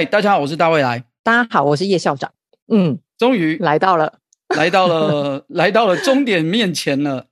[0.00, 1.04] 嗨，大家好，我是大未来。
[1.22, 2.32] 大家好，我是叶校长。
[2.68, 4.20] 嗯，终于来到了，
[4.56, 7.26] 来到了， 来到了终点面前了。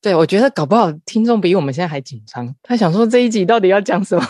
[0.00, 2.54] 对，我觉得搞不好听众比我们现在还紧张。
[2.62, 4.24] 他想说这一集到底要讲什么？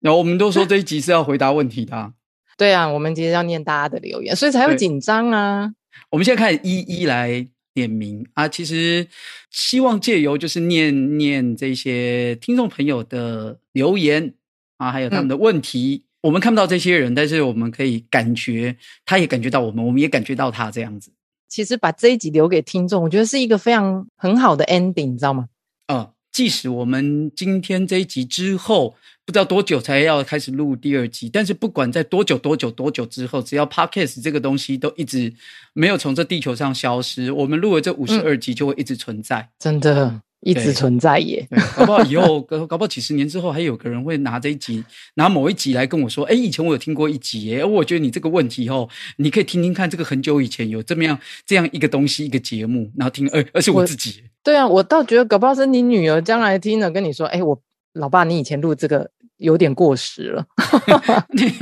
[0.00, 2.12] 然 后我们都说这一集是要回答问题的啊。
[2.58, 5.72] 对啊，我们今天要念大家的留言，所以才会紧张啊。
[6.10, 8.46] 我们现在开始一一来点名啊。
[8.46, 9.08] 其实
[9.50, 14.34] 希望借由就是念念这些听众朋友的留言
[14.76, 16.02] 啊，还有他们的问题。
[16.04, 21.12] 嗯我们看不到这些人，但是我们可以感觉，他也感觉到我们，我们也感觉到他这样子。
[21.48, 25.48] 其实把这一集留给听众，我觉得是一个非常 很好的 ending，你知道吗？
[25.88, 28.94] 嗯，即使我们今天这一集之后，
[29.26, 35.34] 不知道多久才要开始录第二集，但是不管在多久、多久、多久之后，只要 Podcast 这个东西都一直
[35.74, 39.40] 没有从这地球上消失，我们录了这五十二集就会一直存在。
[39.40, 40.22] 嗯，真的。
[40.42, 44.84] 一直存在耶，搞不好以后搞搞不好几十年之后，还有个人会拿这一集，
[45.14, 57.56] 拿某一集来跟我说：“哎，以前我有听过一集耶，我觉得你这个问题哦，你可以听听看，这个很久以前有这么样这样一个东西，一个节目，然后听，而而且我自己，对啊，我倒觉得搞不好是你女儿将来听了跟你说：哎，我
[57.92, 60.44] 老爸，你以前录这个有点过时了。
[61.30, 61.52] 你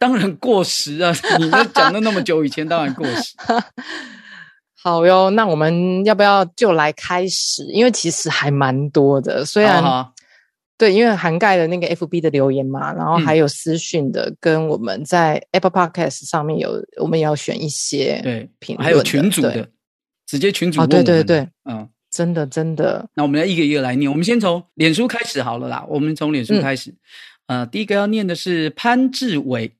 [0.00, 3.34] 当然过时啊，你都讲了那么久以前，当然过时。
[4.86, 7.64] ”好哟，那我们要不要就来开始？
[7.72, 9.82] 因为其实还蛮多的，虽然
[10.78, 19.68] 对，因为涵盖了那个 FB 的留言嘛，然后还有私讯的，嗯、跟我们在 Apple Podcast 上面有，我们也要选一些对评论，还有群组的，
[20.24, 23.04] 直接群组对对对，嗯，真的真的。
[23.14, 25.84] 那我们要一个一个来念，我们先从脸书开始好了啦。
[25.88, 26.94] 我们从脸书开始，
[27.48, 29.72] 嗯、呃，第一个要念的是潘志伟，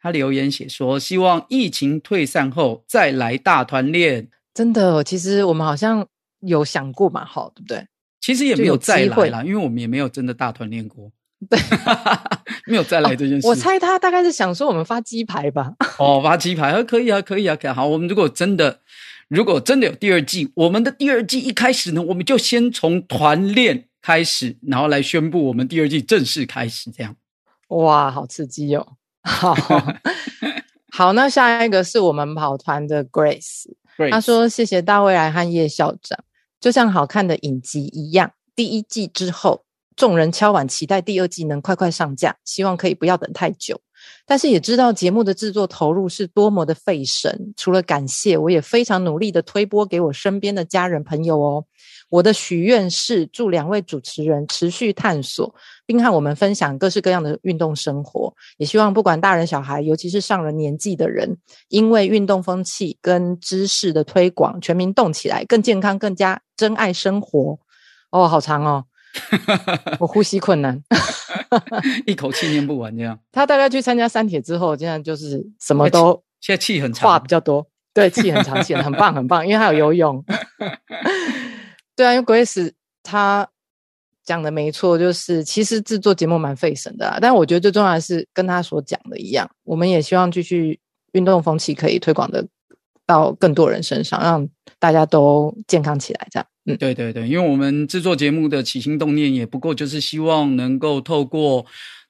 [0.00, 4.26] 他留言写说，希望疫情退散后再来大团练。
[4.54, 6.06] 真的，其实我们好像
[6.40, 7.86] 有想过嘛，好，对不对？
[8.20, 11.10] 其实也没有再来啦，因为我们也没有真的大团练过，
[11.50, 11.58] 对，
[12.66, 13.46] 没有再来这件事。
[13.46, 15.74] 哦，我猜他大概是想说我们发鸡排吧？
[15.98, 17.74] 哦，发鸡排，可以啊，可以啊，可以啊。
[17.74, 18.80] 好，我们如果真的，
[19.28, 27.14] 如果真的有第二季，我们的第二季一开始呢，我们就先从团练开始，然后来宣布我们第二季正式开始，这样。
[27.68, 28.86] 哇，好刺激哦！
[29.24, 29.54] 好，
[30.92, 33.64] 好，那下一个是我们跑团的 Grace。
[34.10, 36.18] 他说：“谢谢大未来和叶校长，
[36.60, 38.32] 就像好看的影集一样。
[38.56, 39.64] 第一季之后，
[39.96, 43.80] 众人敲碗期待第二季能快快上架，希望可以不要等太久。
[44.26, 47.52] 但是也知道节目的制作投入是多么的费神。
[47.56, 51.64] 除了感谢，我也非常努力的推播给我身边的家人朋友哦。”
[52.10, 55.52] 我的许愿是祝两位主持人持续探索，
[55.84, 58.32] 并和我们分享各式各样的运动生活。
[58.56, 61.36] 也希望不管大人小孩，尤其是上了年纪的人，
[61.68, 67.58] 因为运动风气跟知识的推广，全民动起来，更健康，更加珍爱生活。
[68.10, 68.84] 哦，好长哦，
[69.98, 70.80] 我呼吸困难，
[72.06, 73.18] 一口气念不完这样。
[73.32, 80.24] 他大概去参加三铁之后，现在就是什么都现在气很长，话比较多，对，气很长，气很棒，很棒，因为他有游泳。
[81.96, 82.72] 对啊，因为 Grace
[83.02, 83.48] 他
[84.24, 87.18] 讲的没错，就是其实制作节目蛮费神的啊。
[87.20, 90.80] 但我觉得最重要的是跟他所讲的一样，我们也希望继续
[91.12, 92.44] 运动风气可以推广的
[93.06, 94.48] 到更多人身上，让
[94.78, 96.26] 大家都健康起来。
[96.30, 101.66] 这样，嗯，对对对，因为我们制作节目的起心动念也不过就是希望能够透过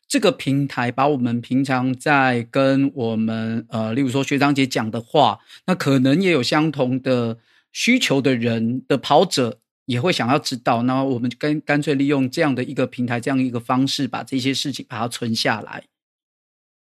[0.07, 7.39] 这个平台，把我们平常在跟我们呃，例如说学长姐讲的话，那可能也有相同的
[7.73, 9.59] 需求的人的跑者。
[9.87, 15.85] 也会想要知道，那我们干干脆利用这样的一个平台，这样一个方式，把这些事情把它存下来。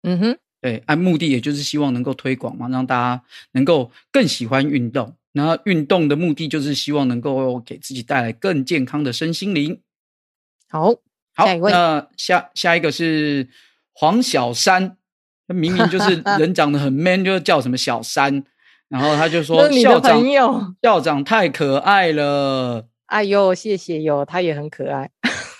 [0.04, 5.16] 嗯哼，对，按目的也就是希望能够推广嘛，让大家能够更喜欢运动。
[5.36, 9.80] 那运动的目的就是希望能够给自己带来更健康的身心灵。
[10.68, 10.94] 好，
[11.34, 13.48] 好，那下下一个是
[13.92, 14.96] 黄小山，
[15.48, 18.44] 他明明就是 人长得很 man，就叫什么小山。
[18.88, 20.22] 然后他就说：“校长，
[20.80, 25.10] 校长太可爱了。”哎呦，谢谢哟，他也很可爱。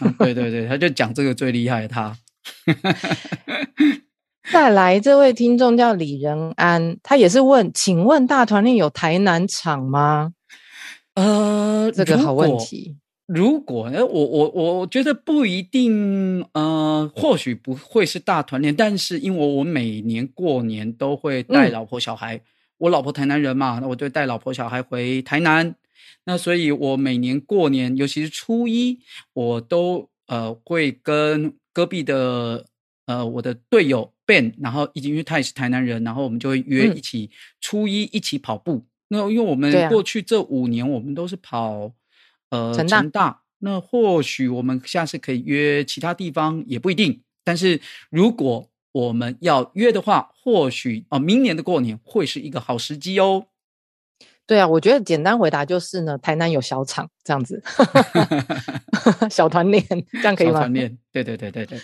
[0.04, 1.88] 嗯、对对对，他就讲这个最厉害。
[1.88, 2.16] 他
[4.52, 10.32] 再来这位听众叫李仁安，他也是问：“请问大团练有台南场吗？”
[11.14, 12.96] 呃，这个好问题。
[13.26, 22.40] 如果呃，我我我觉得不一定，呃，或许不会是大团练，但是因为我每年过年都会带老婆小孩，嗯、
[22.78, 25.74] 我老婆台南人嘛，那我就带老婆小孩回台南，
[26.24, 28.98] 那所以我每年过年，尤其是初一，
[29.32, 32.66] 我都呃会跟隔壁的
[33.06, 38.84] 呃我的队友 Ben，然后因为他也是台南人，然后我们就会约一起、嗯、初一一起跑步。
[39.08, 41.92] 那因为我们过去这五年，我们都是跑。
[42.50, 47.22] 呃，成大，大，那或许我们下次可以约其他地方，也不一定。
[47.42, 47.80] 但是
[48.10, 53.46] 如果我们要约的话，或许哦，明年的过年会是一个好时机哦。
[54.46, 57.60] 对啊，我觉得简单回答就是呢，台南有小厂这样子，
[59.28, 60.52] 小团练这样可以吗？
[60.52, 61.80] 小团练，对对对对对。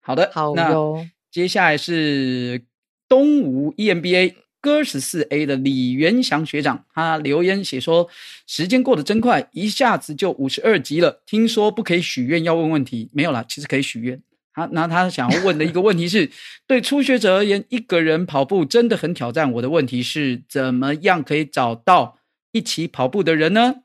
[0.00, 1.06] 好的，好哟。
[1.34, 2.64] 那接下来是
[3.08, 4.36] 东吴 EMBA。
[4.60, 8.08] 哥十四 A 的李元祥学长，他留言写说
[8.48, 11.22] ：“时间过得真快，一下子就五十二集了。
[11.26, 14.22] 听说不可以许愿，要问问题，没有啦，其实可以许愿。
[14.54, 16.30] 他那他想要问的一个问题是：
[16.66, 19.52] 对初学者而言，一个人跑步真的很挑战。
[19.52, 22.20] 我的问题是，怎么样可以找到
[22.52, 23.82] 一起跑步的人呢？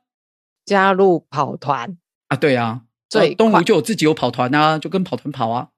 [0.65, 1.97] 加入跑团
[2.29, 2.37] 啊？
[2.37, 5.71] 对啊，对，东吴就有自己有跑团啊，就跟跑团跑啊。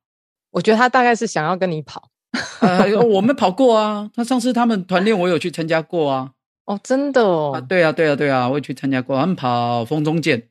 [0.51, 2.09] 我觉得他大概是想要跟你跑。
[2.61, 6.31] ”呃，我们跑过啊，他上次他们团练我有去参加过啊。
[6.65, 7.51] 哦，真的哦。
[7.53, 9.19] 啊，对啊，对啊，对啊，我也去参加过。
[9.19, 10.47] 他们跑风中剑，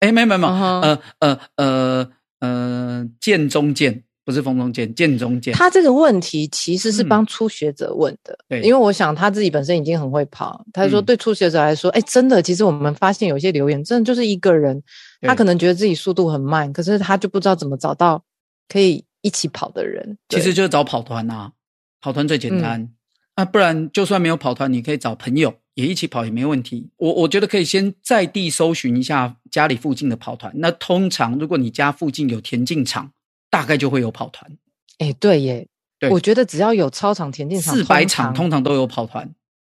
[0.00, 2.08] 哎，没没没，呃呃呃
[2.40, 5.52] 呃，剑中剑不是风中剑，剑中剑。
[5.54, 10.64] 他这个问题其实是帮初学者问的，对，因为我想他自己本身已经很会跑。
[10.72, 14.80] 他说对初学者来说，哎，真的，其实我们发现有些留言，真的就是一个人，
[15.22, 18.22] 他可能觉得自己速度很慢，可是他就不知道怎么找到
[18.68, 19.04] 可以。
[19.22, 21.52] 一起跑的人，其实就是找跑团啊，
[22.00, 22.80] 跑团最简单。
[22.80, 22.94] 嗯、
[23.36, 26.90] 啊，不然就算没有跑团，你可以找朋友也一起跑也没问题。
[26.96, 30.52] 我我觉得可以先在地搜寻一下家里附近的跑团。
[30.56, 33.12] 那通常如果你家附近有田径场，
[33.48, 34.50] 大概就会有跑团。
[34.98, 35.66] 哎，对耶，
[35.98, 39.34] 对，我觉得只要有操场、田径场、四百场，通常都有跑团。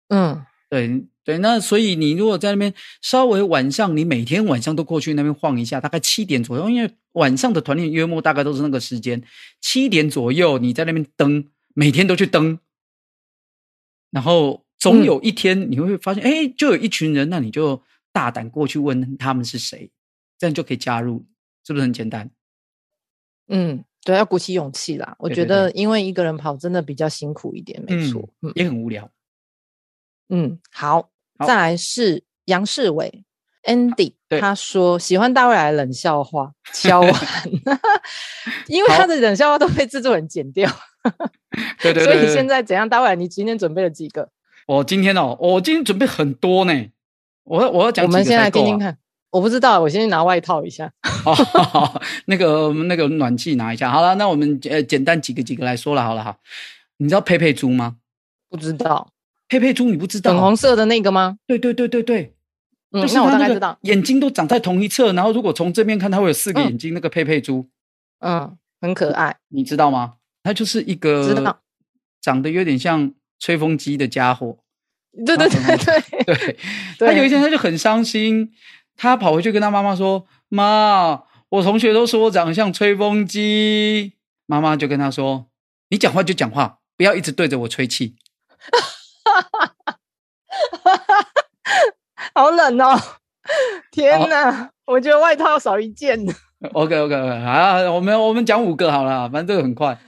[0.09, 1.07] 嗯，对。
[1.27, 9.21] 对，那所以你如果在那边稍微晚上，你每天晚上都过去那边晃一下，大概七点左右，因为晚上的团练约莫大概都是那个时间，
[9.61, 12.61] 七点左右你在那边登，每天都去登，
[14.13, 17.83] 然后总有一天你会发现，哎、嗯，就有一群人，那你就
[18.13, 19.91] 大胆过去问他们是谁，
[20.39, 21.27] 这样就可以加入，
[21.67, 22.31] 是不是很简单？
[23.49, 25.17] 嗯，对，要鼓起勇气啦。
[25.19, 29.11] 我觉得因为一个人跑真的比较辛苦一点，没错，嗯，也很无聊。
[30.29, 31.11] 嗯，好。
[31.45, 33.25] 再来是杨世伟
[33.65, 37.13] ，Andy，他说喜欢大未来冷笑话， 敲完，
[38.69, 40.71] 因为他的冷笑话都被制作人剪掉。
[41.83, 42.89] 对，对对，所以现在怎样？
[42.89, 44.29] 大未来，你今天准备了几个？
[44.67, 46.87] 我今天哦，我今天准备很多呢。
[47.45, 48.99] 我要我要讲、啊，我们先来听听看。
[49.31, 50.91] 我不知道，我先去拿外套一下。
[51.03, 53.91] 好，那个那个暖气拿一下。
[53.91, 56.03] 好了，那我们呃简单几个几个来说了。
[56.03, 56.37] 好了哈，
[56.97, 57.97] 你知道佩佩猪吗？
[58.49, 59.13] 不知道。
[59.49, 60.33] 佩佩猪，你不知道？
[60.33, 61.39] 粉红色的那个吗？
[61.47, 62.35] 对对对对对，
[62.93, 63.79] 嗯，就是那我大概知道。
[63.83, 66.93] 眼睛都长在同一侧，然后如果从这边看，它会有四个眼睛。
[66.93, 67.69] 嗯、那个佩佩猪，
[68.21, 70.15] 嗯，很可爱，你知道吗？
[70.43, 71.61] 它就是一个
[72.21, 74.59] 长得有点像吹风机的家伙。
[75.25, 76.27] 对对对对
[76.99, 78.53] 对，他有一天他就很伤心，
[78.97, 84.13] 他跑回去跟他妈妈说：“妈，我同学都说我长得像吹风机。”
[84.47, 85.47] 妈妈就跟他说
[85.89, 88.17] ：“你讲话就讲话，不要一直对着我吹气。”
[89.25, 89.75] 哈哈
[90.85, 92.26] 哈哈哈！
[92.37, 92.95] 好冷哦！
[93.91, 96.23] 天哪，我觉得外套少一件。
[96.75, 99.99] OK OK OK，好，我们我们讲五个好了，反正这个很快。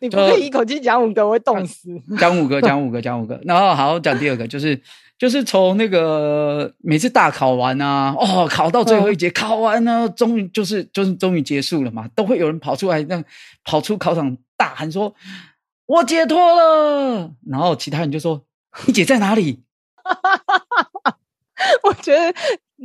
[0.00, 1.88] 你不可以一口气讲五个，我会冻死。
[2.18, 3.40] 讲五个，讲五个，讲五个。
[3.44, 4.80] 然后好讲第二个，就是
[5.16, 13.22] 就是从那个每次大考完啊，哦，考到最后一节，考完呢，终于就是就是终于结束了嘛，都会有人跑出来，让
[13.62, 15.14] 跑出考场大喊说
[15.86, 18.42] ：“我解脱了！”然后其他人就说。
[18.86, 19.64] 你姐在哪里？
[21.84, 22.32] 我觉得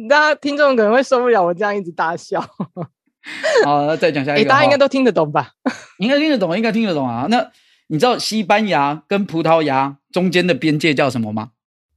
[0.09, 2.41] 大家听众可能会受不了我这样一直大笑。
[3.63, 4.49] 好，那再讲下一个。
[4.49, 5.51] 大家应该都听得懂吧？
[5.99, 7.27] 应该听得懂，应该听得懂啊。
[7.29, 7.51] 那
[7.87, 11.51] 你知道西班牙跟葡萄牙中间的边界叫什么吗？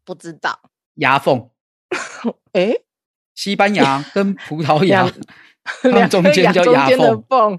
[0.05, 0.61] 不知道。
[0.97, 1.49] 牙缝。
[2.53, 2.75] 哎，
[3.35, 5.11] 西班牙跟葡萄牙，
[6.09, 6.89] 中间叫牙
[7.29, 7.59] 缝。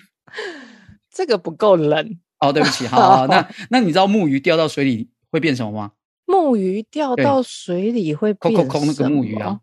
[1.12, 2.20] 这个不够冷。
[2.40, 5.92] 哦，对不起，好，好，那那你知道木鱼掉到水里会变什么吗？
[6.42, 8.68] 木鱼掉到水里会变什么？
[8.68, 9.60] 空空那个木鱼啊，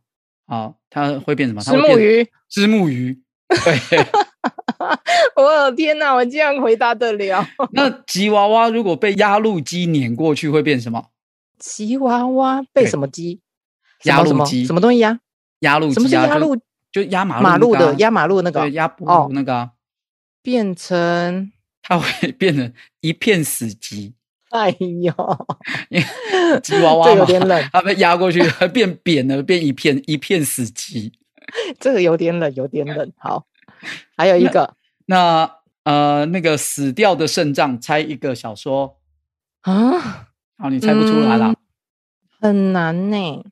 [0.47, 1.61] 啊，它会变什么？
[1.63, 3.21] 是木鱼，是木鱼。
[3.49, 3.99] 对，
[5.37, 7.47] 我的天哪，我竟然回答得了。
[7.73, 11.11] 那吉娃娃如果被压路机碾过去会变什么？
[11.59, 13.41] 吉娃娃被什么机？
[14.05, 14.65] 压路机？
[14.67, 15.21] 什么东西呀？
[15.61, 15.95] 压路机？
[15.95, 16.57] 什么是压路？
[16.91, 19.71] 就压马路马路的压马路那个，对，压马路那个、
[20.43, 21.51] 变成
[21.83, 24.13] 它会 变成一片死寂。
[24.57, 25.13] 哎呦，
[26.63, 28.41] 吉娃娃有点冷，它被压过去，
[28.73, 31.11] 变扁了，变一片一片死寂。
[31.81, 33.13] 这个有点冷，有点冷。
[33.19, 33.47] 好，
[34.17, 35.17] 还有一个，那，
[35.83, 39.01] 那呃，那个死掉的肾脏，猜一个小说
[39.63, 40.29] 啊？
[40.57, 41.57] 好，你猜不出来了，嗯、
[42.41, 43.45] 很难呢。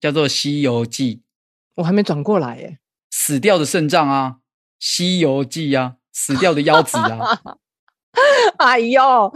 [0.00, 1.16] 叫做《西游记》，
[1.76, 2.78] 我还没转过来耶。
[3.12, 4.38] 死掉的肾脏啊，
[4.80, 7.40] 《西游记》啊，死掉的腰子啊。
[8.58, 9.32] 哎呦，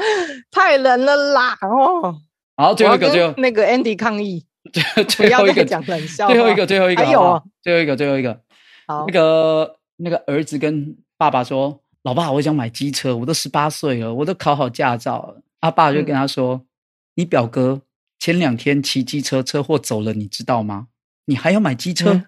[0.50, 1.56] 太冷了啦！
[1.62, 2.16] 哦，
[2.56, 4.44] 好，最后一个，最后那个 Andy 抗议，
[5.08, 8.40] 最后一个讲冷笑，最后一个，最后一个，还有啊，最后一个，最后一个。
[8.86, 16.66] 好，那个那个儿子跟爸爸说：“老爸，我想买机车，我都十八岁了，我都考好驾照了。”他爸就跟他说：“嗯、
[17.14, 17.80] 你表哥。”
[18.20, 20.88] 前两天骑机车车祸走了，你知道吗？
[21.26, 22.12] 你还要买机车？
[22.12, 22.24] 嗯、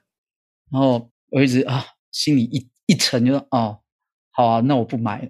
[0.73, 3.79] 然后儿子啊，心里一一沉，就说：“哦，
[4.31, 5.29] 好啊，那我不买了。”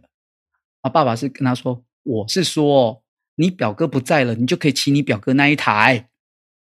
[0.86, 3.02] 啊，爸爸是跟他说：“我是说，
[3.34, 6.08] 你表哥不在了，你就可以骑你表哥那一台。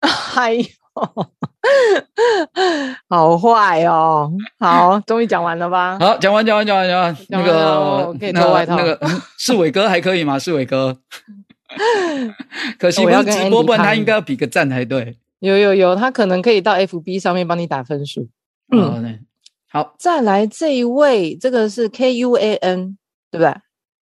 [0.34, 0.64] 哎呦，
[3.08, 4.30] 好坏哦！
[4.58, 5.98] 好，终于讲完了吧？
[6.00, 7.16] 好，讲完，讲完，讲完，讲完。
[7.28, 8.76] 那个，可以脱外套。
[8.76, 8.98] 那个
[9.36, 10.38] 是伟哥还可以吗？
[10.38, 10.98] 是伟哥。
[12.78, 15.18] 可惜不是直播，不然他应该要比个赞才对。
[15.40, 18.28] 有有有，他可能可以到 FB 上面帮你打分数。
[18.74, 19.20] 嗯，
[19.70, 22.96] 好，再来这一位，这个是 K U A N，
[23.30, 23.54] 对不对？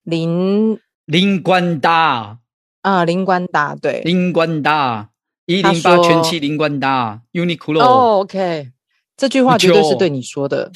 [0.05, 2.39] 林林冠达
[2.81, 5.09] 啊，林冠达，对，林冠达
[5.45, 7.81] 一零八全期林冠达，Uniqlo。
[7.81, 8.71] 哦，OK，
[9.17, 10.71] 这句话绝对是对你说的。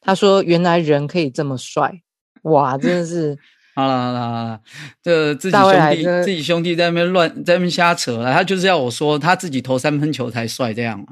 [0.00, 2.02] 他说：“原来人可以这么帅，
[2.42, 3.38] 哇，真的是。
[3.74, 4.60] ”好了好了好了，
[5.02, 11.04] 这自己兄弟自己兄弟在那边乱在那边瞎扯了，他就是要我说他自己投三分球才帅这样。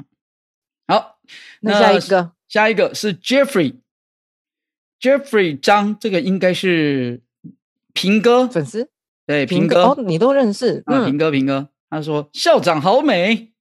[0.87, 1.19] 好，
[1.63, 7.21] 那下一个下一个是 Jeffrey，Jeffrey 张，这个应该是
[7.93, 8.91] 平哥粉丝，
[9.27, 11.05] 对平哥，哦，你都认识啊？
[11.05, 13.53] 平哥平哥，他说校长好美，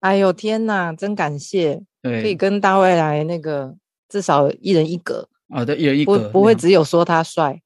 [0.00, 3.74] 哎呦天哪，真感谢，对，可以跟大卫来那个
[4.08, 5.28] 至少一人一格。
[5.48, 7.60] 啊，对，一人一格，不不会只有说他帅。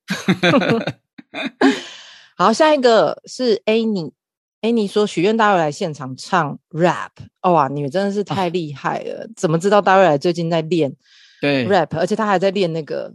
[2.37, 9.23] 好，下一个是 Annie，Annie 说许愿大卫来现场唱 rap，哦哇，你们真的是太厉害了！
[9.23, 10.93] 啊、怎么知道大卫来最近在练
[11.41, 13.15] 对 rap，而且他还在练那个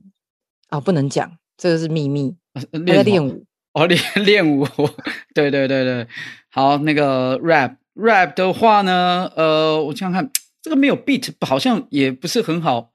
[0.69, 2.35] 啊、哦，不能讲，这个是秘密。
[2.53, 4.67] 他在练舞哦，练 练舞，
[5.33, 6.07] 对对对对。
[6.49, 10.31] 好，那个 rap rap 的话呢，呃，我想想看，
[10.61, 12.91] 这个没有 beat，好像也不是很好。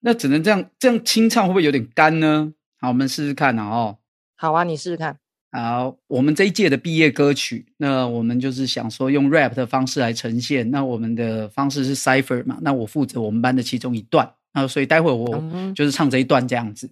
[0.00, 2.52] 那只能这样，这样清唱会不会有点干呢？
[2.80, 3.64] 好，我们试试看啊！
[3.68, 3.98] 哦，
[4.36, 5.16] 好啊，你试试看。
[5.52, 10.70] 好，我们这一届的毕业歌曲，那我们就是想说用 rap 的方式来呈现。
[10.70, 12.58] 那我们的方式是 cipher 嘛？
[12.62, 15.44] 那我负责我们班的其中一段啊，所以待会我
[15.74, 16.86] 就是唱这一段这样子。
[16.86, 16.90] 嗯、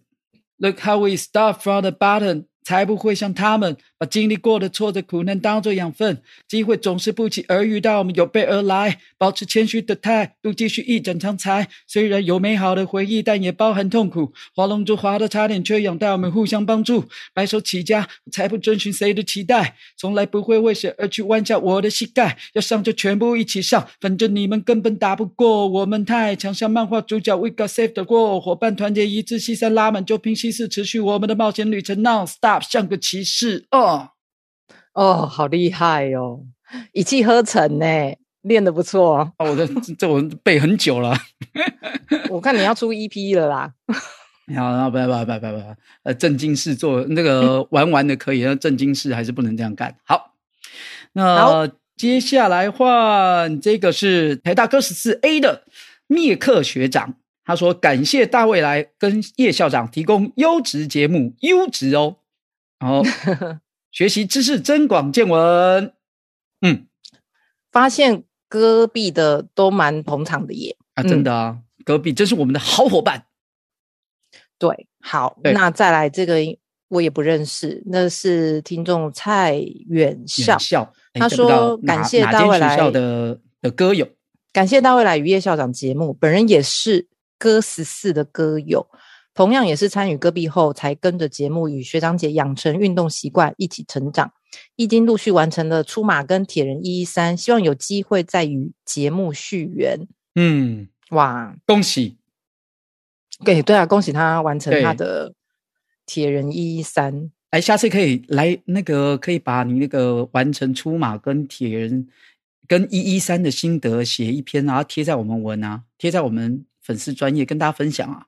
[0.60, 2.46] Look how we start from the bottom.
[2.70, 11.66] 才不会像他们把经历过的挫折苦难当作养分，机会总是不期而遇，到我们有备而来，保持谦虚的态度，继续一展长才。
[11.88, 14.32] 虽然有美好的回忆，但也包含痛苦。
[14.54, 22.38] 划龙舟划得差点缺氧，但我们互相帮助，白手起家，才不遵循谁的期待，从来不会为谁而去弯下我的膝盖。
[22.52, 26.54] 要上就全部一起上，反正你们根本打不过我们，太强。
[26.54, 32.59] 像漫画主角，We got saved 的过，伙伴团结一致，西山拉满就拼西四，持续我们的冒险旅程，Non-stop。
[32.60, 34.10] 像个骑士哦
[34.92, 36.40] 哦，好厉害哟、哦！
[36.92, 37.84] 一气呵成呢，
[38.42, 39.32] 练得不错哦。
[39.38, 39.66] 我的
[39.98, 41.16] 这我背很久了，
[42.30, 43.72] 我看你要出 EP 了啦。
[44.56, 49.96] 好，那拜拜拜拜拜，呃，正经事做那个 玩玩的可以，那正经事还是不能这样干。
[50.04, 50.34] 好，
[51.12, 55.64] 那接下来换这个是台大哥十四 A 的
[56.08, 57.14] 灭克学长，
[57.44, 62.16] 他说感谢大未来跟叶校长提供优质节目，优质哦。
[62.80, 63.02] 然后
[63.92, 65.92] 学习知识增广见闻，
[66.62, 66.86] 嗯，
[67.70, 73.26] 发现戈壁的都蛮捧场的耶啊，真的啊，嗯、隔壁真是我们的好伙伴。
[74.58, 76.36] 对，好，那再来这个
[76.88, 79.54] 我也不认识，那是听众蔡
[79.88, 84.08] 远校，校他说感谢大卫来的的歌友，
[84.52, 87.08] 感谢大卫来渔业校长节目，本人也是
[87.38, 88.86] 歌十四的歌友。
[89.40, 94.30] 同样也是参与戈壁后，才跟着节目与学长姐养成运动习惯，一起成长。
[94.76, 100.06] 已经陆续完成了出马跟铁人一一三，希望有机会再与节目续缘。
[100.34, 102.18] 嗯，哇，恭喜！
[103.42, 105.32] 对对啊，恭喜他完成他的
[106.04, 107.30] 铁人一一三。
[107.48, 112.06] 哎，下次可以来那个，可以把你那个完成出马跟铁人
[112.68, 118.26] 跟一一三的心得写一篇，然后贴在我们文啊，贴在我们粉丝专业跟大家分享啊。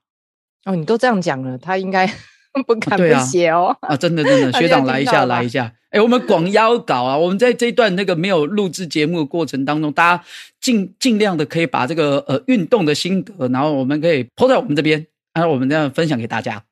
[0.65, 2.07] 哦，你都这样讲了，他应该
[2.67, 3.77] 不敢不写哦。
[3.81, 5.73] 啊，啊，真的真的， 学长来一下来一下。
[5.91, 10.25] 哎，我们广邀稿啊，我们在这一段那个没有录制节目的过程当中，大家
[10.61, 16.63] 尽尽量的可以把这个呃运动的心得，然后我们可以 po 在我们这边，然后我们这样分享给大家。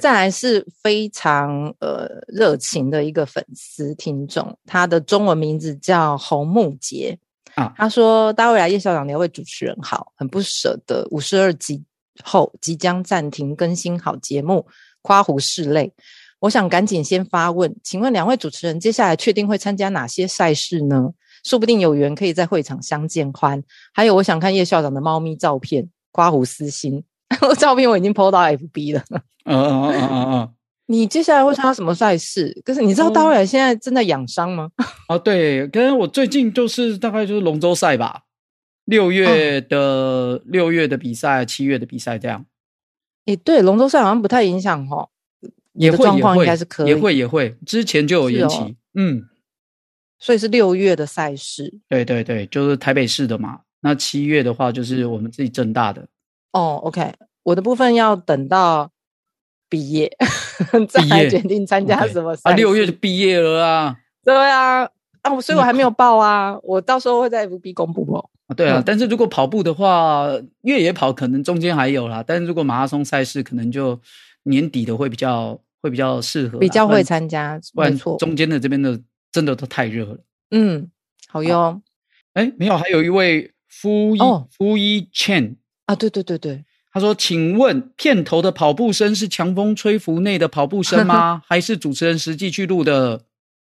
[0.00, 7.16] 再来是非常呃热情的一个粉丝听众，他的中文名字叫洪木杰
[7.54, 7.72] 啊。
[7.76, 11.84] 他说：“大卫来叶校长，两位主持人好，很不舍得五十二集
[12.22, 14.66] 后即将暂停更新好节目，
[15.02, 15.92] 夸胡拭泪。
[16.40, 21.10] 我想赶紧先发问，请问两位主持人接下来确定会参加哪些赛事呢？
[21.42, 23.62] 说不定有缘可以在会场相见欢。
[23.92, 27.02] 还有，我想看叶校长的猫咪照片，刮胡私心。
[27.58, 29.02] 照片我已经 po 到 FB 了。”
[29.44, 30.50] 嗯嗯嗯嗯嗯，
[30.86, 32.58] 你接下来会参加什么赛事？
[32.64, 34.70] 可是你知道大卫现在正在养伤吗？
[35.08, 38.20] 哦，对，跟我最近就是大概就是龙舟赛吧，
[38.84, 42.44] 六月的六月的比赛，七月的比赛这样。
[43.26, 45.08] 诶，对，龙舟赛好像不太影响哦，
[45.72, 49.22] 也会状况应该是可以，也会也会，之前就有延期，嗯，
[50.18, 51.80] 所以是六月的赛事。
[51.88, 53.60] 对对对，就是台北市的嘛。
[53.80, 56.06] 那七月的话，就是我们自己正大的。
[56.52, 57.12] 哦，OK，
[57.42, 58.90] 我的部分要等到。
[59.66, 60.08] 毕业
[60.88, 62.54] 再来决定参加什么赛啊？
[62.54, 63.96] 六月就毕业了啊！
[64.22, 64.88] 对啊，
[65.22, 66.56] 啊，所以我还没有报啊。
[66.62, 68.30] 我到时候会在 FB 公布哦。
[68.46, 70.28] 啊，对啊，但是如果跑步的话，
[70.62, 72.22] 越野跑可能中间还有啦。
[72.26, 73.98] 但是如果马拉松赛事，可能就
[74.44, 77.60] 年底的会比较会比较适合，比较会参加。
[77.74, 79.00] 没错，中间的这边的
[79.32, 80.18] 真的都太热了。
[80.50, 80.90] 嗯，
[81.28, 81.80] 好哟。
[82.34, 84.18] 哎，没有，还有一位夫一
[84.50, 86.64] 夫一 Chen 啊，对对对对。
[86.92, 91.42] 他说：“请问片头的跑步声是强风吹拂内的跑步声吗？
[91.48, 93.24] 还是主持人实际去录的？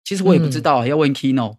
[0.03, 1.59] 其实我也不知道，嗯、要问 Kino。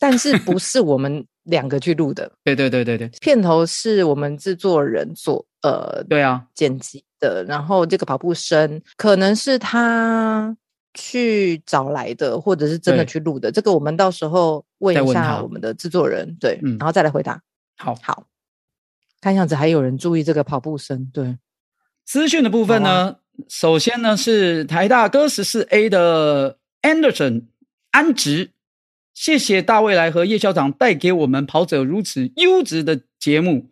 [0.00, 2.30] 但是不是我们两个去录的？
[2.44, 7.44] 对对对对对，片头是我们制作人做，呃，对啊，剪辑的。
[7.44, 10.56] 然后这个跑步声可能是他
[10.94, 13.50] 去找来的，或者是真的去录的。
[13.50, 17.40] 这个我们到时候问一下我们的制作人，对，然后再来回答。
[17.76, 18.24] 好，好。”
[19.20, 21.10] 看样子还有人注意这个跑步声。
[21.12, 21.36] 对，
[22.04, 23.16] 资讯的部分呢，啊、
[23.48, 27.46] 首先呢是台大哥十四 A 的 Anderson
[27.90, 28.52] 安植，
[29.20, 33.70] 谢谢大未来和叶校长带给我们跑者如此优质的节目，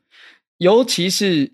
[0.59, 1.53] 尤其是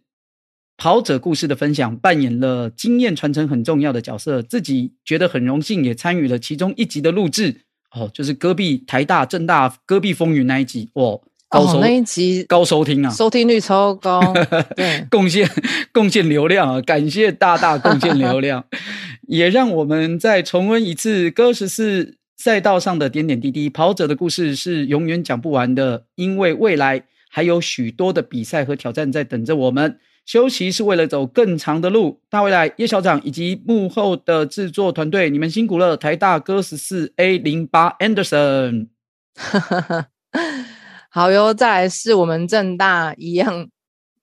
[0.79, 7.61] 跑者故事的分享，扮演了经验传承很重要的角色，自己觉得很荣幸，也参与了其中一集的录制。
[7.95, 11.21] 哦，就是戈壁台大正大戈壁风云那一集哦。
[11.51, 14.23] 高收、哦、那一集高收听啊，收听率超高，
[14.75, 15.47] 对，贡献
[15.93, 18.65] 贡献流量啊，感谢大大贡献流量，
[19.29, 23.71] 也让我们再重温一次戈十四赛道上的点点滴滴。
[23.71, 30.01] 跑者的故事是永远讲不完的，因为未来还有许多的比赛和挑战在等着我们。
[30.27, 32.21] 休息是为了走更长的路。
[32.29, 35.97] 大未来叶校长以及幕后的制作团队，你们辛苦了。
[35.97, 38.89] 台大哥十四 A 零八 Anderson。
[41.11, 43.69] 好哟，再来是我们正大一样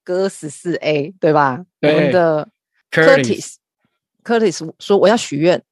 [0.04, 1.64] 哥十四 A 对吧？
[1.80, 2.50] 对我们的
[2.92, 5.64] Curtis，Curtis 说我要许愿，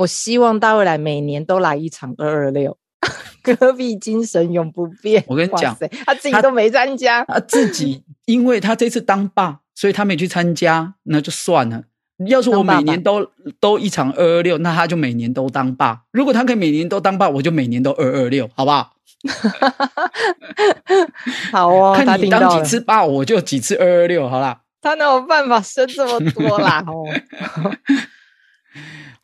[0.00, 2.76] 我希望大未来每年都来一场二二六，
[3.42, 5.22] 隔壁精神永不变。
[5.26, 11.82] 我跟你讲，他自己都没参加，他自己因为他这次当爸，所以他没去参加，那就算了。
[12.26, 16.02] 要是我每年都都一场二二六，那他就每年都当爸。
[16.12, 18.94] 如果他可以每年都当爸，我就每年都二二六，好不好？
[21.52, 24.62] 好哦， 看你当几次爸，我就几次二二六，好啦。
[24.80, 26.82] 他哪有办法生这么多啦？
[26.86, 27.04] 哦，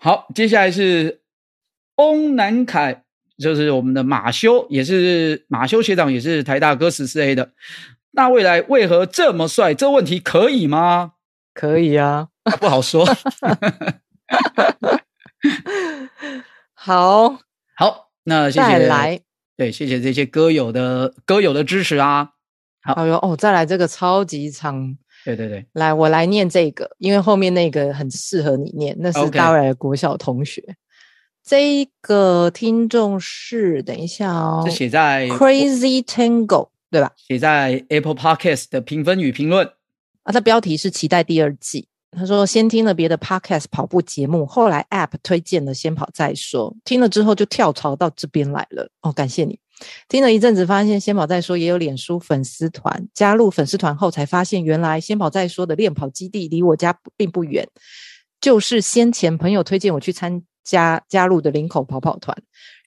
[0.06, 1.22] 好，接下来是
[1.96, 3.02] 翁南凯，
[3.38, 7.50] 就是我们的马修，也是马修学长，也是台大哥十四 A 的。
[8.12, 9.74] 那未来为何这么帅？
[9.74, 11.14] 这问题可以吗？
[11.52, 12.28] 可以啊，
[12.60, 13.04] 不好说。
[16.72, 17.40] 好
[17.76, 19.20] 好，那谢谢再来。
[19.56, 22.30] 对，谢谢这些歌友的歌友的支持啊！
[22.80, 30.62] 好，哎呦哦，再来这个超级长，对对对，来我来念这个，因为后面那个很适合你念，那是大卫的国小同学。
[30.62, 30.74] Okay.
[31.42, 37.12] 这一个听众是，等一下哦，是写在 Crazy Tango 对吧？
[37.16, 39.66] 写在 Apple Podcast 的评分与评论
[40.22, 41.88] 啊，它标题是期待第二季。
[42.16, 48.88] 他说：“先听了别的 podcast 跑步节目，后来 App 推荐了《先跑再说》，听了之后就跳槽到这边来了。
[49.02, 49.58] 哦，感谢你！
[50.08, 57.68] 听了一阵子，发现《先跑再说》也有脸书粉丝团，加入粉丝团后才发现，原来《先跑再说》的练跑基地离我家并不远，
[58.40, 62.34] 就是先前朋友推荐我去参加加入的林口跑跑团。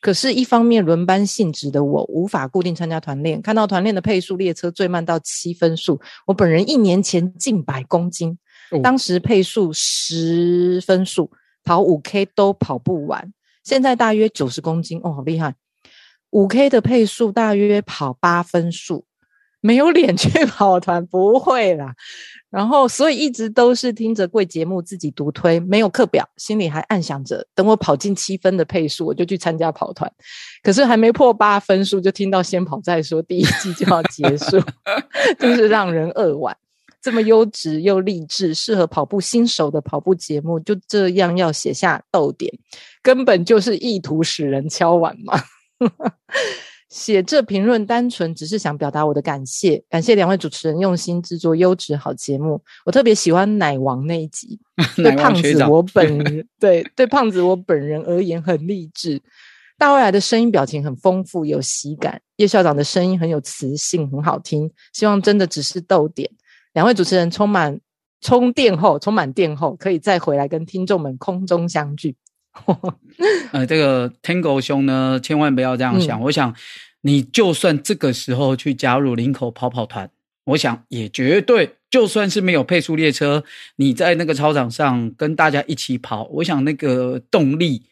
[0.01, 8.37] 可是，一方面轮班性质的我无法固定参加团练，看到团练的配速列车最慢到七分速，我本人一年前近百公斤，
[8.83, 11.31] 当时配速十分速，
[11.63, 15.55] 跑五 K 都跑不完，现在大约九十公斤，哦，好厉害！
[16.31, 19.05] 五 K 的配速大约跑八分速，
[19.61, 21.95] 没有脸去跑团，不会啦。
[22.51, 30.11] 然后，所以一直都是听着贵节目，自己独推，没有课表，心里还暗想着，等我跑进七分的配速，我就去参加跑团。
[30.63, 34.59] 可是还没破八分数，就听到先跑再说，第一季就要结束，
[35.37, 36.57] 真是让人扼腕。
[37.01, 42.51] 这么优质又励志，适合跑步新手的跑步节目，就这样要写下逗点，
[43.01, 45.41] 根本就是意图使人敲碗嘛。
[46.89, 52.59] 写这评论单纯只是想表达我的感谢，感谢两位主持人用心制作优质好节目。
[52.83, 54.59] 我特别喜欢奶王那一集，
[54.97, 59.21] 对胖子我 本人对对胖子我本人而言很励志。
[59.77, 64.69] 大未来的声音表情很丰富有喜感，叶校长的声音很有磁性，很好听。
[64.91, 66.29] 希望真的只是逗点，
[66.73, 67.79] 两位主持人充满
[68.21, 72.15] 充电后充满电后，可以再回来跟听众们空中相聚。
[73.51, 76.19] 呃，这个 Tango 兄呢，千万不要这样想。
[76.19, 76.53] 嗯、我想，
[77.01, 80.09] 你就算这个时候去加入林口跑跑团，
[80.45, 83.43] 我想也绝对，就算是没有配速列车，
[83.77, 87.83] 你在那个操场上跟大家一起跑，我想那个动力，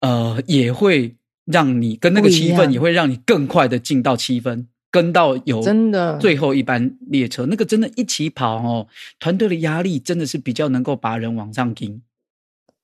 [0.00, 8.86] 呃，也会让你跟那个气氛，也会让你更快的进到七分，跟到有真的最后一班列车，那个真的一起跑哦，
[9.18, 12.00] 团队的压力真的是比较能够把人往上顶。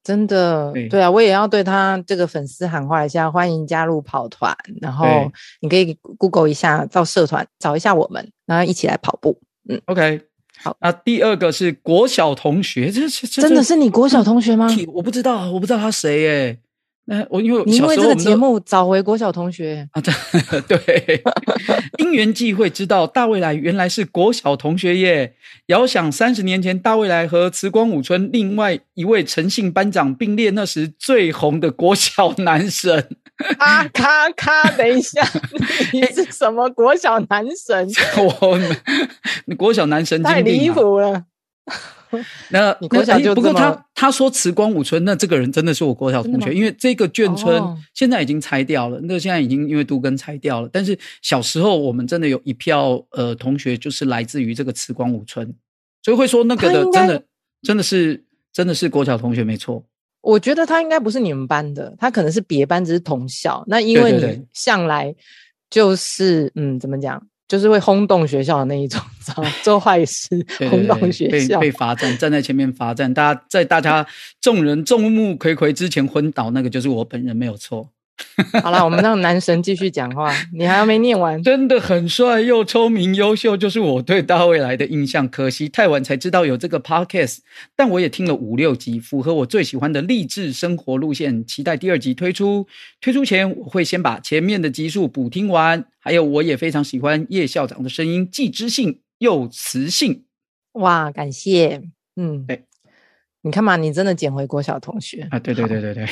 [0.03, 4.53] 真的，对，对啊，我也要对他这个粉丝喊话一下，欢迎加入跑团。
[4.81, 9.39] 然后你可以 Google 一下，到社团找一下我们，然后一起来跑步。
[9.69, 10.23] 嗯，OK，
[10.59, 10.77] 好。
[10.81, 14.67] 那第二个是国小同学，这是真的是你国小同学吗？
[14.93, 16.59] 我不知道，我不知道他谁耶。
[17.11, 20.01] 那我因为你因为这个节目找回国小同学啊，
[20.69, 21.21] 对，
[21.99, 25.35] 因缘际会知道大未来原来是国小同学耶。
[25.67, 33.09] 遥想三十年前，大未来和慈光五村另外一位陈姓班长并列那时最红的国小男神。
[33.59, 35.21] 啊咔咔，等一下，
[35.93, 37.89] 你是什么国小男神？
[38.23, 41.25] 我国小男神太离谱了。
[42.51, 47.63] 那你国小就不过他他说慈光五村，那这个人真的是我国小同学，因为这个眷村
[47.95, 50.69] 现在已经拆掉了，那现在已经因为都跟拆掉了。
[50.73, 55.55] 但是小时候我们真的有一票呃同学，就是来自于这个慈光五村，
[56.03, 57.23] 所以会说那个的真的
[57.63, 59.85] 真的是真的是国小同学没错。
[60.23, 63.65] 我觉得他应该不是你们班的，他可能是别班，只是同校。
[63.67, 65.15] 那因为你向来
[65.71, 67.27] 就是嗯，怎么讲？
[67.51, 70.29] 就是会轰动学校的那一种， 知道 做坏事
[70.71, 74.07] 轰动学校，被被罚站，站在前面罚站，大家在大家
[74.41, 77.89] 众人众目睽睽之前昏倒，那个就是我本人，没有错。
[78.63, 80.35] 好了，我们让男神继续讲话。
[80.53, 85.29] 你还没念完，真的很帅又聪明优秀，就是我对大未来的印象。
[85.29, 87.39] 可惜太晚才知道有这个 podcast，
[87.77, 91.45] 但我也听了五六集，符合我最喜欢的励志生活路线。
[91.47, 92.67] 期待第二集推出，
[93.01, 95.87] 推出前我会先把前面的集数补听完。
[95.99, 100.25] 还有，我也非常喜欢叶校长的声音，既知性又磁性。
[100.73, 101.83] 哇，感谢。
[102.17, 102.65] 嗯，对，
[103.43, 105.39] 你看嘛，你真的捡回郭小同学啊？
[105.39, 106.07] 对对对对对。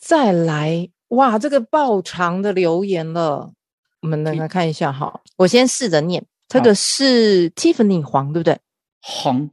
[0.00, 3.52] 再来哇，这个爆长的留言了，
[4.00, 5.20] 我们来看一下哈。
[5.36, 8.58] 我先试着念，这个是 Tiffany 黄，对不对？
[9.02, 9.50] 黄，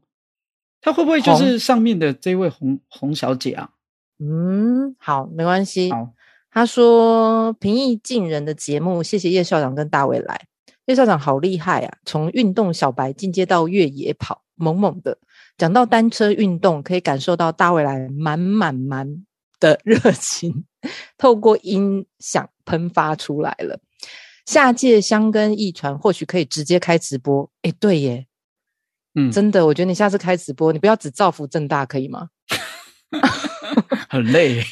[0.81, 3.71] 他会不会就是上面的这位洪洪小姐啊？
[4.19, 5.91] 嗯，好，没关系。
[5.91, 6.09] 好，
[6.49, 10.47] 他说平易近人的节目，谢谢叶校长跟大卫来。
[10.85, 15.17] 叶校长好厉害啊，从运动小白进阶到越野跑，猛猛的。
[15.57, 19.25] 讲到单车运动，可以感受到大未来满满满
[19.59, 20.65] 的 热情
[21.17, 23.79] 透过音响喷发出来了。
[24.45, 27.49] 下届香根驿传或许可以直接开直播。
[27.63, 28.27] 哎，对耶，
[29.15, 32.29] 嗯，真的，我觉得你下次开直播，你不要只造福正大，可以吗？
[34.09, 34.63] 很累耶。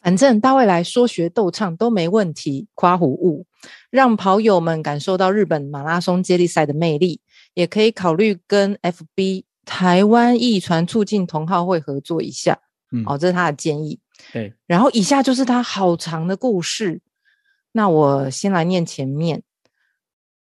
[0.00, 3.46] 反正大未来说学逗唱都没问题，夸胡物
[3.90, 7.20] 让跑友们感受到日本马拉松接力赛的魅力，
[7.54, 12.58] 也可以考虑跟 FB 台湾驿传促进同好会合作一下。
[12.92, 13.98] 嗯，哦，这是他的建议。
[14.32, 17.00] 对，然后以下就是他好长的故事。
[17.72, 19.42] 那我先来念前面。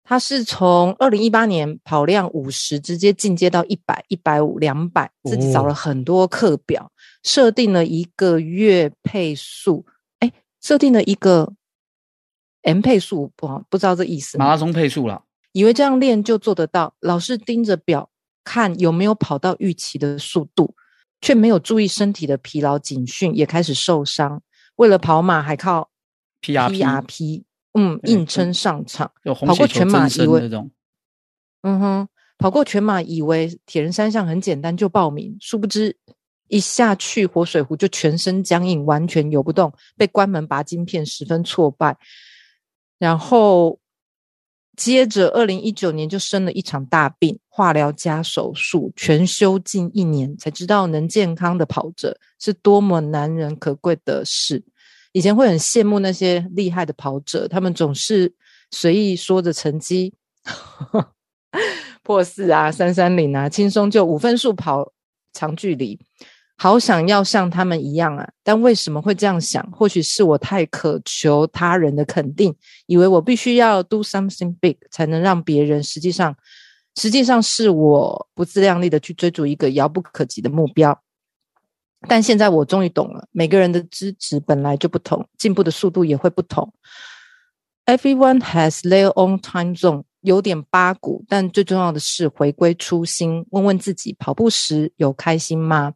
[0.04, 6.90] 他是从二零一八年跑量五十，直接进阶到一百、一百五、两百，自己找了很多课表，
[7.22, 9.86] 设定了一个月配速。
[10.18, 11.54] 哎，设定了一个
[12.62, 14.36] M 配速，不好，不知道这意思。
[14.38, 18.10] 马拉松配速了，以为这样练就做得到，老是盯着表
[18.42, 20.74] 看有没有跑到预期的速度。
[21.22, 24.42] 却没有注意身体的疲劳警讯，也开始受伤。
[24.76, 25.88] 为了跑马还靠
[26.42, 30.50] P R P 嗯，硬撑上场，跑过全马以为，
[31.62, 35.96] 嗯哼，跑过全马以为铁人三项很简单就报名，殊不知
[36.48, 41.96] 一下去活水湖就全身僵硬，完全游不动，被关门拔晶片，十分挫败，
[42.98, 43.78] 然后。
[44.84, 54.60] 接着，二零一九年就生了一场大病，化疗加手术，全休近一年，才知道能健康的跑着是多么难能可贵的事。
[55.12, 58.34] 以前会很羡慕那些厉害的跑者，他们总是
[58.72, 60.12] 随意说着成绩，
[62.02, 64.92] 破四啊、三三零啊，轻松就五分数跑
[65.32, 65.96] 长距离。
[66.56, 68.28] 好想要像他们一样啊！
[68.44, 69.62] 但为什么会这样想？
[69.72, 72.54] 或许是我太渴求他人的肯定，
[72.86, 75.82] 以为我必须要 do something big 才能让别人。
[75.82, 76.36] 实际上，
[76.94, 81.02] 实际上是我不自量力的去追逐一个遥不可及的目标。
[82.08, 86.72] 但现在我终于懂了，每个人的资质本来就不同，进步的速度也会不同。
[87.86, 95.94] Everyone has their own time zone，有点八股，但最重要的是回归初心，问问自己：跑步时有开心吗？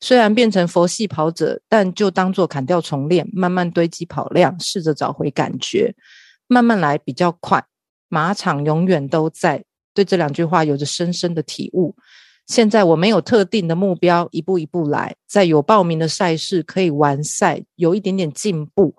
[0.00, 5.94] 虽然变成佛系跑者，但就当做砍掉重练，慢慢堆积跑量，试着找回感觉，
[6.46, 7.64] 慢慢来比较快。
[8.08, 11.96] 马场永远都在，对这两句话有着深深的体悟。
[12.46, 18.94] 现在我没有特定的目标，一步一步来，在有报名的赛事可以完赛，有一点点进步，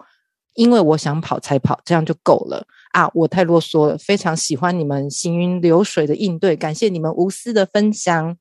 [0.55, 3.09] 因为我想跑才跑，这样就够了啊！
[3.13, 8.35] 我太啰嗦了，非常喜欢你们行云流水的应对，感谢你们无私的分享。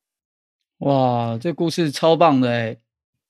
[0.78, 2.76] 哇，这故事超棒的哎！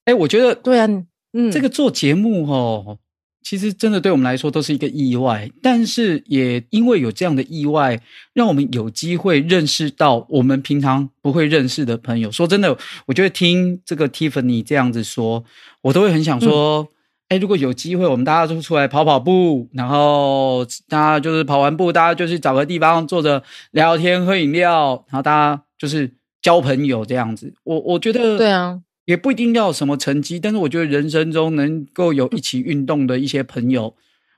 [0.05, 0.85] 哎，我觉得对啊，
[1.33, 2.97] 嗯，这个做节目哦，
[3.41, 8.01] 其实真的对我们来说都是一个意外，但是也因为有这样的意外，
[8.33, 12.29] 让我们有机会认识到我们平常不会认识的朋友。
[12.29, 15.45] 说真的，我觉得听这个 Tiffany 这样子说，
[15.83, 16.85] 我都会很想说，
[17.29, 26.13] 哎、嗯，如果有机会，我们大家都出来跑跑步，然后大家就是跑完步，大家就去找个地方坐着聊天、喝饮料，然后大家就是。
[26.41, 33.95] 交朋友这样子，我我觉得对啊，也不一定要什么成绩，但是我觉得人生中能够有一起运动的一些朋友，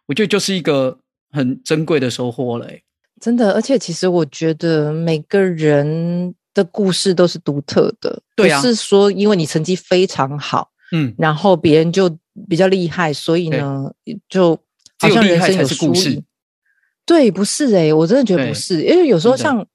[0.08, 1.00] 我觉得就是一个
[1.32, 2.68] 很珍贵的收获了。
[3.20, 12.10] 真的，而且其实我觉得每个人的故事都是独特的，对啊，不是说因为你成绩非常好，嗯，然后别人就
[12.48, 13.92] 比较厉害，所以呢，
[14.30, 14.58] 就
[15.00, 16.24] 好像人生有故事。
[17.06, 19.68] 对，不是诶，我真的觉得不是，因为有时候像。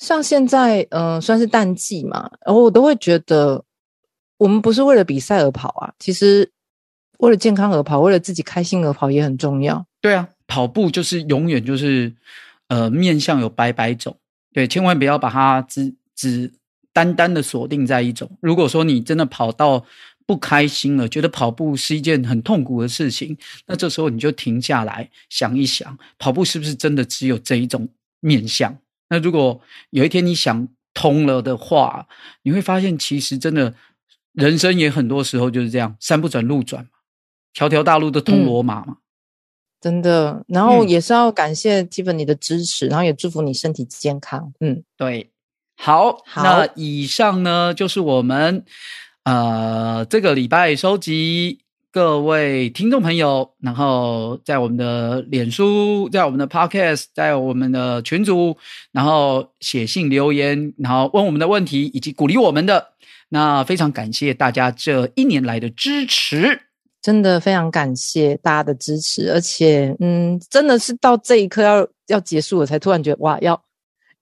[0.00, 3.62] 像现在，嗯、呃，算是淡季嘛，然后我都会觉得，
[4.38, 6.50] 我们不是为了比赛而跑啊，其实
[7.18, 9.86] 为了健康而跑，为了自己开心而跑也很重要。
[10.00, 12.12] 对啊，跑步就是永远就是，
[12.68, 14.16] 呃，面向有百百种，
[14.54, 16.50] 对，千万不要把它只只
[16.94, 18.30] 单单的锁定在一种。
[18.40, 19.84] 如果说你真的跑到
[20.24, 23.36] 不开心了，觉得跑步是一件很痛苦的事情，
[23.66, 27.86] 那这时候你就停下来想一想，跑步是不是真的只有这一种
[28.20, 28.74] 面向？
[29.10, 32.06] 那如果有一天你想通了的话，
[32.42, 33.74] 你会发现其实真的
[34.32, 36.90] 人生也很多时候就是这样，山不转路转嘛，
[37.52, 38.96] 条条大路都通罗马嘛，嗯，
[39.80, 40.44] 真的。
[40.48, 44.52] 然后也是要感谢 Tiffany 的支持，嗯，然后也祝福你身体健康。
[44.60, 45.30] 嗯，对，
[45.76, 48.64] 好，好，那以上呢就是我们
[49.24, 51.60] 呃这个礼拜收集。
[51.92, 58.56] 各位听众朋友，然后在我们的脸书，在我们的 Podcast，在我们的群组，
[58.92, 62.90] 然后写信留言，然后问我们的问题，以及鼓励我们的，
[63.30, 66.60] 那非常感谢大家这一年来的支持，
[67.02, 73.60] 真的非常感谢大家的支持，而且，嗯，真的是到这一刻要要结束了，才突然觉得哇，要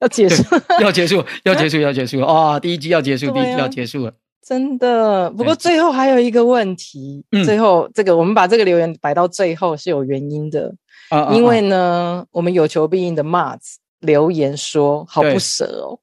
[0.00, 0.42] 要结束，
[0.80, 4.14] 要结束，要结束，要结束，啊、哦，第一季要结束， 第一季要结束了。
[4.48, 10.74] 真的，不过最后还有一个问题，嗯、最后这个我们把这个留言摆到最后是有原因的，
[11.10, 16.00] 啊因为呢，我们有求必应的 Mars 留言说好不舍哦，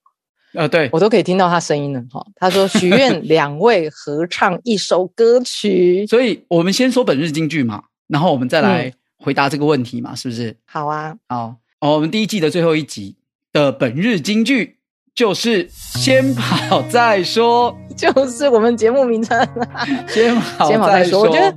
[0.53, 0.87] 呃，对。
[0.93, 10.55] 我都可以听到他声音了哈，他说许愿两位合唱一首歌曲， 所以我们先说本日金句嘛，然后我们再来回答这个问题嘛，嗯、是不是？
[10.65, 13.15] 好啊，好，哦，我们第一季的最后一集
[13.51, 14.77] 的本日金句。
[15.15, 19.47] 就是先跑再说， 就是我们节目名称。
[20.09, 21.21] 先跑先跑再说。
[21.21, 21.55] 我觉得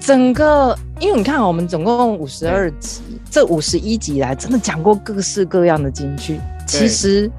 [0.00, 6.40] 整个，因为你看，我们总共五十二集，这五十一集来，真的讲过各式各样的京剧。
[6.66, 7.30] 其实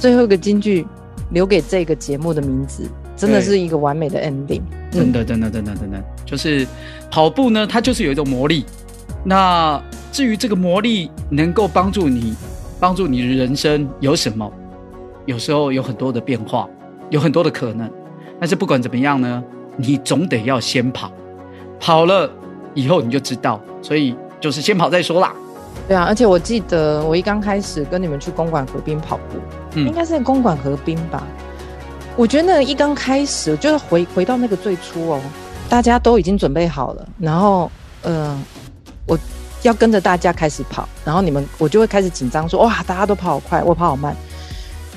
[0.00, 0.86] 最后一个京剧
[1.30, 4.62] 留给这个节目的名字，真的是一个完美的 ending。
[4.90, 6.66] 真的，真的，真的，真的，就是
[7.10, 8.64] 跑步呢，它就是有一种魔力。
[9.22, 9.78] 那
[10.10, 12.34] 至于这个魔力能够帮助你，
[12.80, 14.50] 帮助你的人生有什么？
[15.26, 16.68] 有时候有很多的变化，
[17.10, 17.90] 有很多的可能，
[18.40, 19.44] 但是不管怎么样呢，
[19.76, 21.10] 你总得要先跑。
[21.78, 22.30] 跑了
[22.72, 25.34] 以后你就知道，所以就是先跑再说啦。
[25.86, 29.38] 对啊，而且我记得我一刚开始跟你们去公馆河边跑步，
[29.74, 31.22] 嗯，应该是在公馆河边吧。
[32.16, 35.20] 我觉得那一刚开始就是回回到那个最初哦，
[35.68, 37.70] 大家都已经准备好了，然后
[38.02, 38.36] 呃，
[39.06, 39.18] 我
[39.62, 44.16] 要跟着大家开始跑，然后你们我就会开始紧张说哇，大家都跑好快，我跑好慢。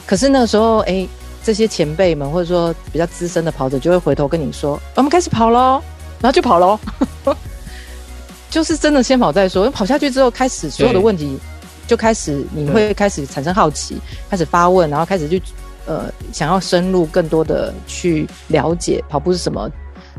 [0.10, 1.08] 可是那个时候，哎，
[1.43, 5.80] 这些前辈们或者说比较资深的跑者就会回头跟你说，我们开始跑喽，
[6.19, 6.80] 然后就跑喽。
[8.50, 11.38] 就是真的先跑再说，跑下去之后，开始所有的问题
[11.86, 15.39] 就开始，你会开始产生好奇，开始发问，然后开始去
[15.86, 19.69] 呃想要深入更多的去了解跑步是什么，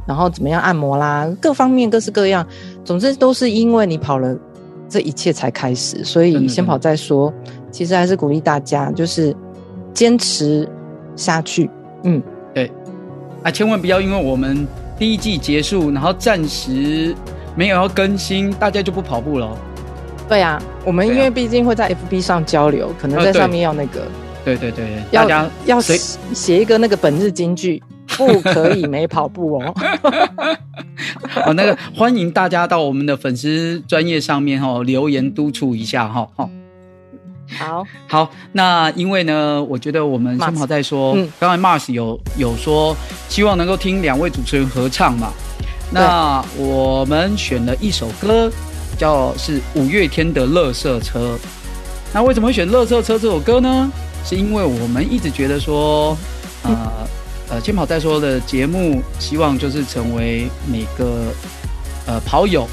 [0.07, 2.46] 然后怎么样按摩啦，各方面各式各样，
[2.85, 4.38] 总之都是因为你跑了
[4.88, 7.35] 这一切才开始，所以先跑再说。
[7.72, 9.35] 其实还是鼓励大家就是
[9.94, 10.68] 坚持
[11.16, 11.70] 下去。
[12.05, 12.22] 嗯，
[12.55, 12.70] 对，
[13.42, 14.66] 啊，千万不要因为我们
[14.98, 17.14] 第一季结束，然后暂时。
[17.57, 19.59] 没有要更新，大家就不跑步了。
[20.29, 24.03] 对啊，我们因为毕竟会在 FB 上交流，啊、可能在上面要那个。
[24.44, 27.83] 对对对，要大家要写一个那个本日金句，
[28.16, 29.74] 不可以没跑步哦。
[31.44, 36.29] 哦，那个欢迎大家到我们的粉丝专业上面哈、哦、留言督促一下哈。
[36.37, 36.50] 好、哦，
[37.58, 38.30] 好，好。
[38.52, 41.12] 那因为呢，我觉得我们先跑再说。
[41.16, 42.96] 嗯，刚才 Mars 有有说
[43.28, 45.32] 希望能够听两位主持人合唱嘛。
[45.92, 48.50] 那我们选了一首歌，
[48.96, 51.36] 叫是五月天的《乐色车》。
[52.12, 53.90] 那为什么会选《乐色车》这首歌呢？
[54.24, 56.16] 是因为我们一直觉得说，
[56.62, 56.76] 呃
[57.48, 61.32] 呃，先跑再说的节目，希望就是成为每个
[62.06, 62.68] 呃跑友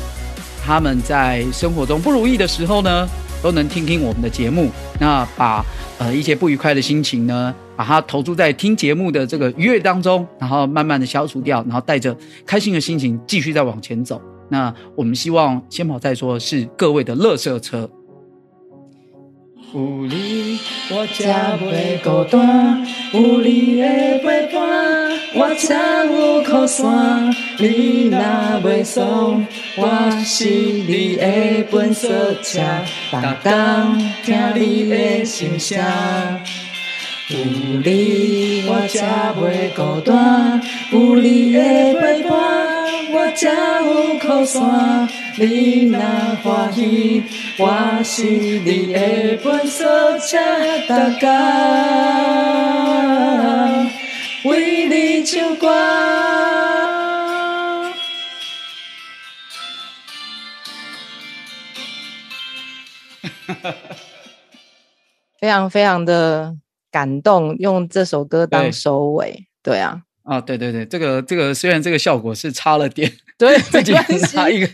[0.66, 3.08] 他们在生活中不如意的时候呢，
[3.42, 4.70] 都能听听我们的节目。
[5.00, 5.64] 那把
[5.98, 14.22] 呃一些不愉快的心情呢，把它投注在听节目的这个愉悦当中，然后慢慢的消除掉，然后带着开心的心情继续再往前走。
[14.50, 17.90] 那我们希望先跑再说，是各位的乐色车。
[19.74, 20.58] 有你
[20.92, 23.86] 我才袂孤单，有你的
[24.20, 24.64] 陪伴，
[25.36, 27.30] 我才有靠山。
[27.60, 28.18] 你若
[28.64, 32.62] 袂爽，我是你的本色车，
[33.12, 35.78] 逐工听你的心声。
[37.28, 37.38] 有
[37.84, 40.62] 你我才袂孤单，
[40.94, 41.60] 有你的
[42.00, 42.77] 陪伴。
[43.10, 43.50] 我才
[43.86, 46.00] 有靠山，你若
[46.44, 47.24] 欢喜，
[47.58, 50.38] 我是你的本色车，
[50.88, 51.28] 大家
[54.44, 55.68] 为你唱歌。
[65.40, 66.58] 非常非常的
[66.92, 70.02] 感动，用这首歌当收尾，对，对啊。
[70.28, 73.94] 啊，对对对，这个这个虽然这个效果是差了点，对， 自己
[74.36, 74.68] 拿一个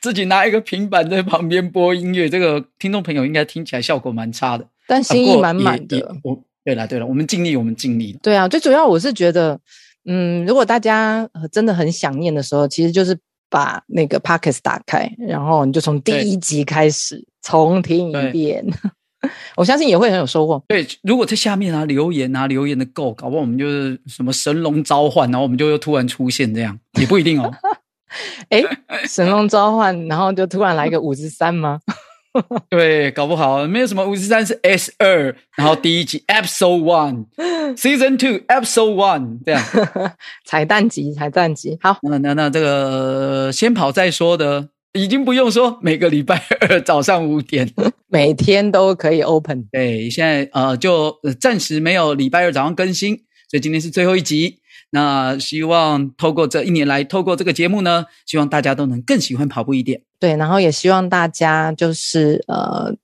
[0.00, 6.16] 自己拿一个平板在旁边播音乐，这个听众朋友应该听起来效果蛮差的，但心意满满的。
[6.24, 8.18] 我对了对了，我们尽力，我们尽力了。
[8.22, 9.56] 对啊，最主要我是觉得，
[10.04, 13.16] 嗯，如果大家真的很想念的时候，其实就是
[13.48, 18.66] 把那个 Podcast 打开，然后你就从第一集开始重听一遍。
[19.56, 20.62] 我相信也会很有收获。
[20.68, 27.52] 对，如果在下面啊留言啊留言的够，搞不好我们就是什么神龙召唤，然后我们就又突然出现这样，也不一定哦。
[28.50, 28.62] 哎，
[29.08, 31.80] 神龙召唤，然后就突然来个五十三吗？
[32.70, 39.62] 对，搞不好没有什么五十三是 S 二，然后第一集 Episode One，Season Two Episode One 这样，
[40.44, 41.78] 彩蛋集，彩蛋集。
[41.82, 44.68] 好，那那那这个先跑再说的。
[44.94, 47.66] 已经不用说，每个礼拜二早上五点，
[48.12, 49.66] 每天都可以 open。
[49.72, 53.16] 对，现在呃就暂时没有礼拜二早上更新，
[53.48, 54.60] 所以今天是最后一集。
[54.90, 60.02] 那希望透过这一年来，透过这个节目呢，希望大家都能更喜欢跑步一点。
[60.20, 62.94] 对，然后也希望大家就是呃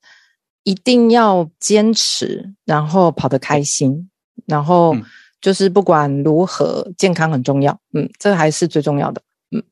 [0.64, 4.10] 一定要坚持，然后跑得开心，
[4.44, 4.94] 然后
[5.40, 7.80] 就是不管如何，健康很重要。
[7.94, 9.22] 嗯，这还是最重要的。
[9.56, 9.62] 嗯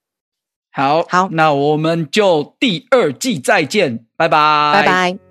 [0.72, 5.25] 好，好，那我们就第二季再见，拜拜，拜拜。